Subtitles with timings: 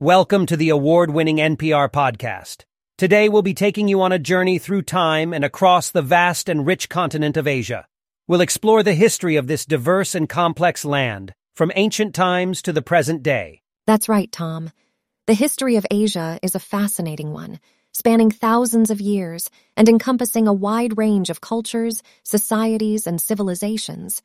[0.00, 2.66] Welcome to the award winning NPR podcast.
[2.98, 6.66] Today we'll be taking you on a journey through time and across the vast and
[6.66, 7.86] rich continent of Asia.
[8.28, 12.82] We'll explore the history of this diverse and complex land, from ancient times to the
[12.82, 13.62] present day.
[13.86, 14.70] That's right, Tom.
[15.26, 17.58] The history of Asia is a fascinating one,
[17.92, 24.20] spanning thousands of years and encompassing a wide range of cultures, societies, and civilizations.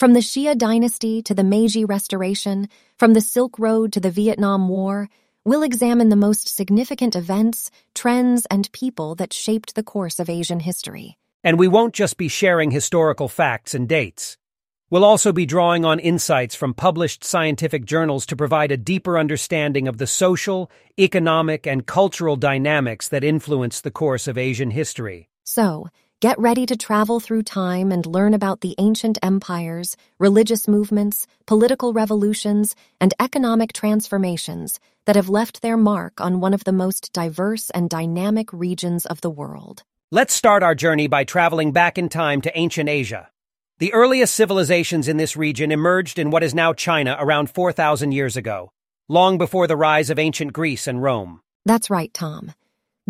[0.00, 4.66] From the Xia dynasty to the Meiji Restoration, from the Silk Road to the Vietnam
[4.66, 5.10] War,
[5.44, 10.60] we'll examine the most significant events, trends, and people that shaped the course of Asian
[10.60, 11.18] history.
[11.44, 14.38] And we won't just be sharing historical facts and dates.
[14.88, 19.86] We'll also be drawing on insights from published scientific journals to provide a deeper understanding
[19.86, 25.28] of the social, economic, and cultural dynamics that influence the course of Asian history.
[25.44, 25.88] So,
[26.20, 31.94] Get ready to travel through time and learn about the ancient empires, religious movements, political
[31.94, 37.70] revolutions, and economic transformations that have left their mark on one of the most diverse
[37.70, 39.82] and dynamic regions of the world.
[40.10, 43.30] Let's start our journey by traveling back in time to ancient Asia.
[43.78, 48.36] The earliest civilizations in this region emerged in what is now China around 4,000 years
[48.36, 48.72] ago,
[49.08, 51.40] long before the rise of ancient Greece and Rome.
[51.64, 52.52] That's right, Tom.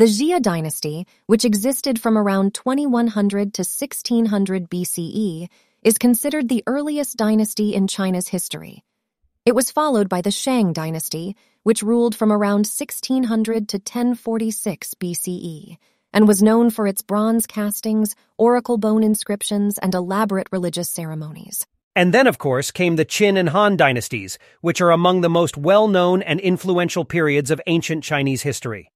[0.01, 5.47] The Xia dynasty, which existed from around 2100 to 1600 BCE,
[5.83, 8.83] is considered the earliest dynasty in China's history.
[9.45, 15.77] It was followed by the Shang dynasty, which ruled from around 1600 to 1046 BCE,
[16.15, 21.67] and was known for its bronze castings, oracle bone inscriptions, and elaborate religious ceremonies.
[21.95, 25.59] And then, of course, came the Qin and Han dynasties, which are among the most
[25.59, 28.91] well known and influential periods of ancient Chinese history.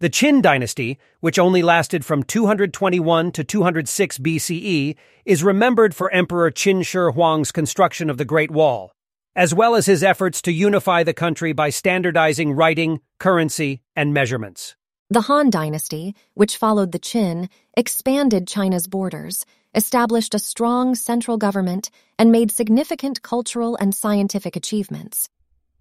[0.00, 6.52] The Qin dynasty, which only lasted from 221 to 206 BCE, is remembered for Emperor
[6.52, 8.92] Qin Shi Huang's construction of the Great Wall,
[9.34, 14.76] as well as his efforts to unify the country by standardizing writing, currency, and measurements.
[15.10, 21.90] The Han dynasty, which followed the Qin, expanded China's borders, established a strong central government,
[22.20, 25.28] and made significant cultural and scientific achievements.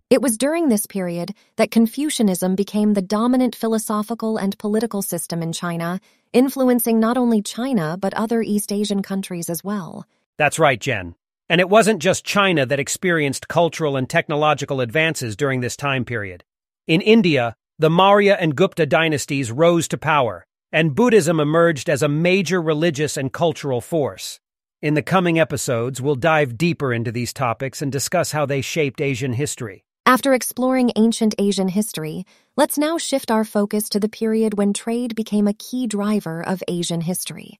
[0.09, 5.51] It was during this period that Confucianism became the dominant philosophical and political system in
[5.51, 5.99] China,
[6.31, 10.05] influencing not only China but other East Asian countries as well.
[10.37, 11.15] That's right, Jen.
[11.49, 16.45] And it wasn't just China that experienced cultural and technological advances during this time period.
[16.87, 22.07] In India, the Maurya and Gupta dynasties rose to power, and Buddhism emerged as a
[22.07, 24.39] major religious and cultural force.
[24.81, 29.01] In the coming episodes, we'll dive deeper into these topics and discuss how they shaped
[29.01, 29.83] Asian history.
[30.07, 32.25] After exploring ancient Asian history,
[32.55, 36.63] let's now shift our focus to the period when trade became a key driver of
[36.69, 37.59] Asian history.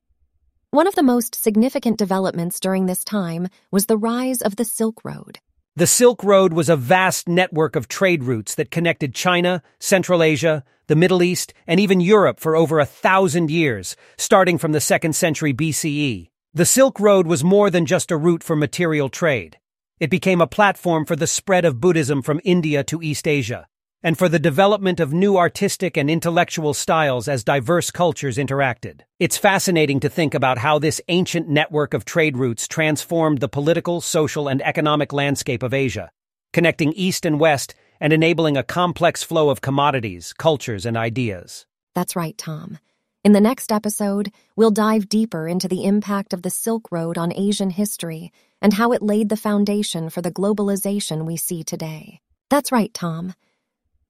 [0.72, 5.04] One of the most significant developments during this time was the rise of the Silk
[5.04, 5.40] Road.
[5.76, 10.64] The Silk Road was a vast network of trade routes that connected China, Central Asia,
[10.88, 15.18] the Middle East, and even Europe for over a thousand years, starting from the second
[15.18, 16.30] century BCE.
[16.54, 19.58] The Silk Road was more than just a route for material trade.
[20.00, 23.68] It became a platform for the spread of Buddhism from India to East Asia,
[24.04, 29.02] and for the development of new artistic and intellectual styles as diverse cultures interacted.
[29.18, 34.00] It's fascinating to think about how this ancient network of trade routes transformed the political,
[34.00, 36.12] social, and economic landscape of Asia,
[36.54, 41.66] connecting East and West and enabling a complex flow of commodities, cultures, and ideas.
[41.96, 42.78] That's right, Tom.
[43.28, 47.34] In the next episode, we'll dive deeper into the impact of the Silk Road on
[47.34, 52.22] Asian history and how it laid the foundation for the globalization we see today.
[52.50, 53.34] That's right, Tom.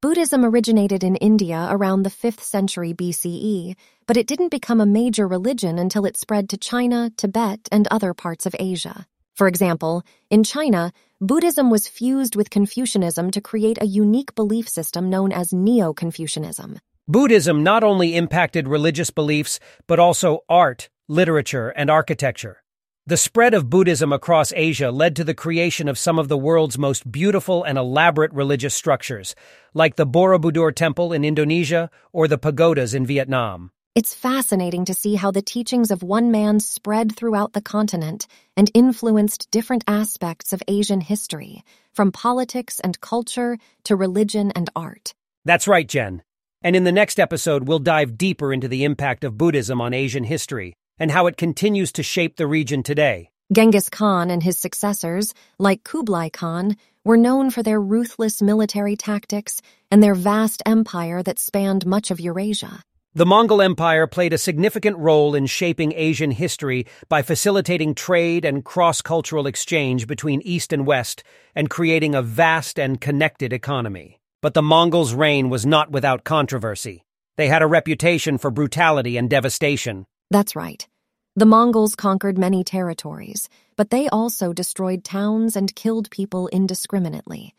[0.01, 3.75] Buddhism originated in India around the 5th century BCE,
[4.05, 8.13] but it didn't become a major religion until it spread to China, Tibet, and other
[8.13, 9.07] parts of Asia.
[9.33, 15.09] For example, in China, Buddhism was fused with Confucianism to create a unique belief system
[15.09, 16.77] known as Neo Confucianism.
[17.09, 22.61] Buddhism not only impacted religious beliefs, but also art, literature, and architecture.
[23.05, 26.77] The spread of Buddhism across Asia led to the creation of some of the world's
[26.77, 29.35] most beautiful and elaborate religious structures,
[29.73, 33.71] like the Borobudur Temple in Indonesia or the pagodas in Vietnam.
[33.95, 38.27] It's fascinating to see how the teachings of one man spread throughout the continent
[38.57, 41.63] and influenced different aspects of Asian history,
[41.93, 45.13] from politics and culture to religion and art.
[45.45, 46.23] That's right, Jen.
[46.67, 50.25] And in the next episode, we'll dive deeper into the impact of Buddhism on Asian
[50.25, 53.29] history and how it continues to shape the region today.
[53.53, 56.75] Genghis Khan and his successors, like Kublai Khan,
[57.05, 62.19] were known for their ruthless military tactics and their vast empire that spanned much of
[62.19, 62.83] Eurasia.
[63.13, 68.65] The Mongol Empire played a significant role in shaping Asian history by facilitating trade and
[68.65, 71.23] cross cultural exchange between East and West
[71.55, 74.16] and creating a vast and connected economy.
[74.41, 77.03] But the Mongols' reign was not without controversy.
[77.37, 80.05] They had a reputation for brutality and devastation.
[80.29, 80.87] That's right.
[81.35, 87.55] The Mongols conquered many territories, but they also destroyed towns and killed people indiscriminately.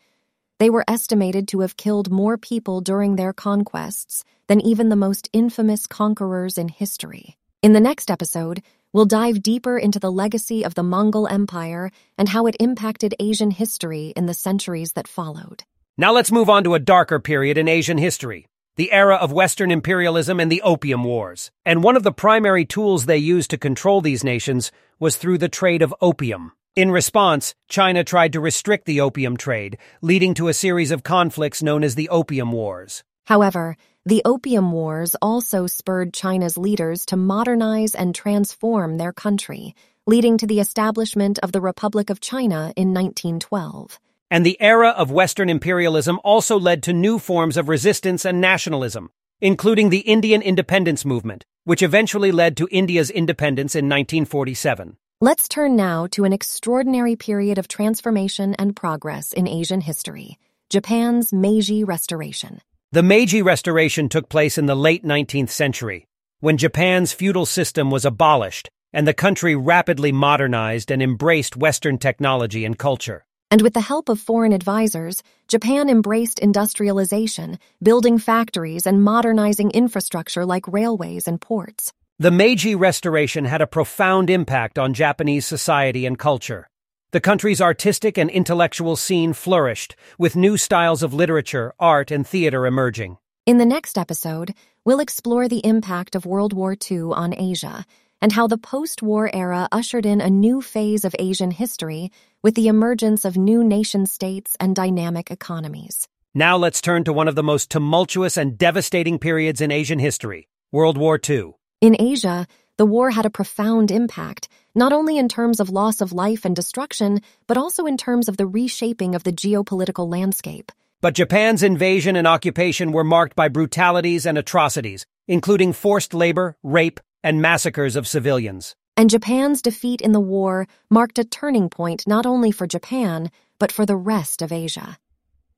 [0.57, 5.29] They were estimated to have killed more people during their conquests than even the most
[5.33, 7.37] infamous conquerors in history.
[7.61, 8.61] In the next episode,
[8.93, 13.51] we'll dive deeper into the legacy of the Mongol Empire and how it impacted Asian
[13.51, 15.63] history in the centuries that followed.
[15.99, 18.47] Now let's move on to a darker period in Asian history
[18.77, 21.51] the era of Western imperialism and the Opium Wars.
[21.65, 25.49] And one of the primary tools they used to control these nations was through the
[25.49, 26.53] trade of opium.
[26.77, 31.61] In response, China tried to restrict the opium trade, leading to a series of conflicts
[31.61, 33.03] known as the Opium Wars.
[33.25, 33.75] However,
[34.05, 39.75] the Opium Wars also spurred China's leaders to modernize and transform their country,
[40.07, 43.99] leading to the establishment of the Republic of China in 1912.
[44.31, 49.09] And the era of Western imperialism also led to new forms of resistance and nationalism,
[49.41, 54.97] including the Indian independence movement, which eventually led to India's independence in 1947.
[55.21, 60.37] Let's turn now to an extraordinary period of transformation and progress in Asian history
[60.69, 62.61] Japan's Meiji Restoration.
[62.91, 66.07] The Meiji Restoration took place in the late 19th century,
[66.39, 72.65] when Japan's feudal system was abolished and the country rapidly modernized and embraced Western technology
[72.65, 73.25] and culture.
[73.51, 80.45] And with the help of foreign advisors, Japan embraced industrialization, building factories and modernizing infrastructure
[80.45, 81.91] like railways and ports.
[82.19, 86.69] The Meiji Restoration had a profound impact on Japanese society and culture.
[87.11, 92.67] The country's artistic and intellectual scene flourished, with new styles of literature, art, and theater
[92.67, 93.17] emerging.
[93.47, 94.53] In the next episode,
[94.85, 97.83] we'll explore the impact of World War II on Asia
[98.21, 102.11] and how the post war era ushered in a new phase of Asian history
[102.43, 106.07] with the emergence of new nation states and dynamic economies.
[106.33, 110.47] Now let's turn to one of the most tumultuous and devastating periods in Asian history
[110.71, 111.53] World War II.
[111.81, 112.45] In Asia,
[112.77, 116.55] the war had a profound impact, not only in terms of loss of life and
[116.55, 120.71] destruction, but also in terms of the reshaping of the geopolitical landscape.
[121.01, 126.99] But Japan's invasion and occupation were marked by brutalities and atrocities, including forced labor, rape,
[127.23, 128.75] and massacres of civilians.
[128.95, 133.71] And Japan's defeat in the war marked a turning point not only for Japan, but
[133.71, 134.97] for the rest of Asia.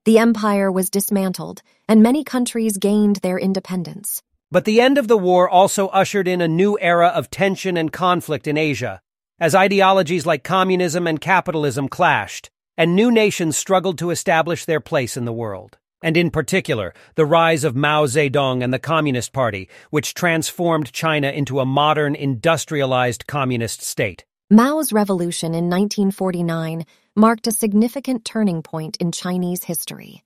[0.06, 4.22] The empire was dismantled, and many countries gained their independence.
[4.52, 7.92] But the end of the war also ushered in a new era of tension and
[7.92, 9.02] conflict in Asia,
[9.40, 15.18] as ideologies like communism and capitalism clashed, and new nations struggled to establish their place
[15.18, 19.70] in the world and in particular, the rise of Mao Zedong and the Communist Party,
[19.90, 24.26] which transformed China into a modern, industrialized communist state.
[24.50, 30.24] Mao's revolution in 1949 marked a significant turning point in Chinese history.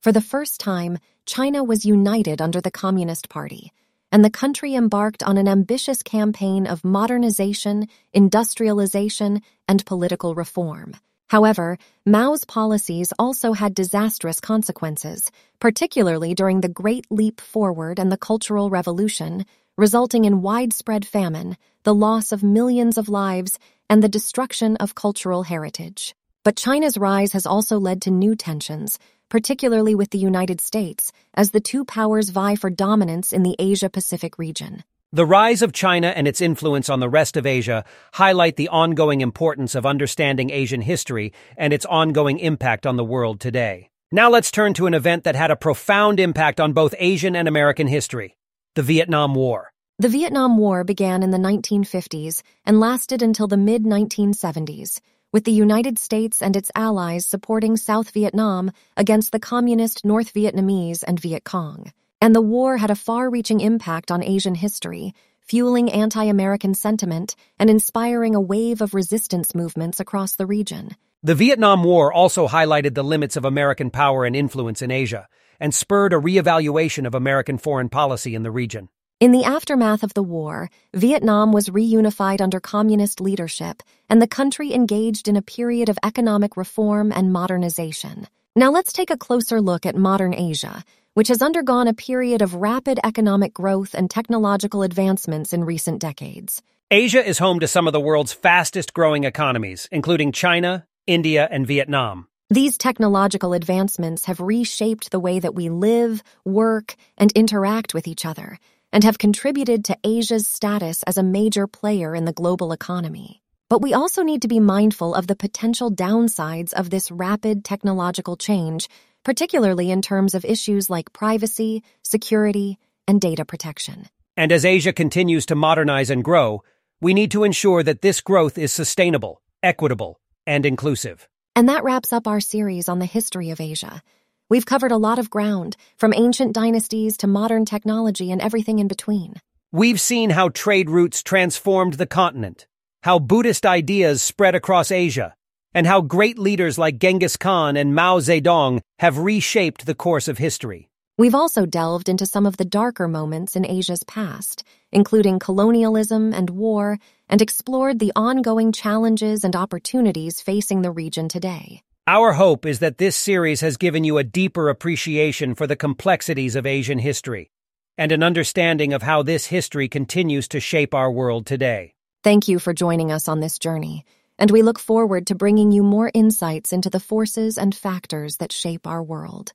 [0.00, 3.72] For the first time, China was united under the Communist Party,
[4.10, 10.96] and the country embarked on an ambitious campaign of modernization, industrialization, and political reform.
[11.30, 15.30] However, Mao's policies also had disastrous consequences,
[15.60, 19.46] particularly during the Great Leap Forward and the Cultural Revolution,
[19.78, 25.44] resulting in widespread famine, the loss of millions of lives, and the destruction of cultural
[25.44, 26.16] heritage.
[26.42, 28.98] But China's rise has also led to new tensions,
[29.28, 33.88] particularly with the United States, as the two powers vie for dominance in the Asia
[33.88, 34.82] Pacific region.
[35.12, 39.22] The rise of China and its influence on the rest of Asia highlight the ongoing
[39.22, 43.90] importance of understanding Asian history and its ongoing impact on the world today.
[44.12, 47.48] Now let's turn to an event that had a profound impact on both Asian and
[47.48, 48.36] American history
[48.76, 49.72] the Vietnam War.
[49.98, 55.00] The Vietnam War began in the 1950s and lasted until the mid 1970s,
[55.32, 61.02] with the United States and its allies supporting South Vietnam against the communist North Vietnamese
[61.04, 61.92] and Viet Cong.
[62.20, 67.34] And the war had a far reaching impact on Asian history, fueling anti American sentiment
[67.58, 70.96] and inspiring a wave of resistance movements across the region.
[71.22, 75.74] The Vietnam War also highlighted the limits of American power and influence in Asia and
[75.74, 78.88] spurred a reevaluation of American foreign policy in the region.
[79.18, 84.72] In the aftermath of the war, Vietnam was reunified under communist leadership, and the country
[84.72, 88.26] engaged in a period of economic reform and modernization.
[88.56, 92.54] Now let's take a closer look at modern Asia, which has undergone a period of
[92.54, 96.62] rapid economic growth and technological advancements in recent decades.
[96.90, 101.66] Asia is home to some of the world's fastest growing economies, including China, India, and
[101.66, 102.26] Vietnam.
[102.48, 108.26] These technological advancements have reshaped the way that we live, work, and interact with each
[108.26, 108.58] other,
[108.92, 113.40] and have contributed to Asia's status as a major player in the global economy.
[113.68, 118.36] But we also need to be mindful of the potential downsides of this rapid technological
[118.36, 118.88] change
[119.24, 124.06] particularly in terms of issues like privacy, security, and data protection.
[124.36, 126.62] And as Asia continues to modernize and grow,
[127.00, 131.28] we need to ensure that this growth is sustainable, equitable, and inclusive.
[131.56, 134.02] And that wraps up our series on the history of Asia.
[134.48, 138.88] We've covered a lot of ground, from ancient dynasties to modern technology and everything in
[138.88, 139.34] between.
[139.72, 142.66] We've seen how trade routes transformed the continent,
[143.02, 145.34] how Buddhist ideas spread across Asia,
[145.74, 150.38] and how great leaders like Genghis Khan and Mao Zedong have reshaped the course of
[150.38, 150.90] history.
[151.18, 156.48] We've also delved into some of the darker moments in Asia's past, including colonialism and
[156.48, 156.98] war,
[157.28, 161.82] and explored the ongoing challenges and opportunities facing the region today.
[162.06, 166.56] Our hope is that this series has given you a deeper appreciation for the complexities
[166.56, 167.50] of Asian history
[167.98, 171.92] and an understanding of how this history continues to shape our world today.
[172.24, 174.06] Thank you for joining us on this journey,
[174.40, 178.52] and we look forward to bringing you more insights into the forces and factors that
[178.52, 179.52] shape our world.